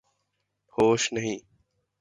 ہوش 0.75 1.03
نہیں 1.13 1.39